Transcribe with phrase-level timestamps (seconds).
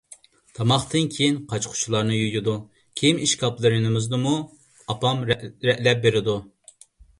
[0.59, 2.55] تاماقتىن كېيىن قاچا-قۇچىلارنى يۇيىدۇ.
[3.01, 4.35] كىيىم ئىشكاپلىرىمىزنىمۇ
[4.97, 6.39] ئاپام رەتلەپ بېرىدۇ.